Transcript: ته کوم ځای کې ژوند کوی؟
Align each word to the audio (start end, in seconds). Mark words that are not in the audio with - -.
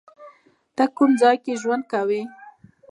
ته 0.75 0.83
کوم 0.95 1.11
ځای 1.21 1.35
کې 1.43 1.53
ژوند 1.61 1.83
کوی؟ 1.91 2.21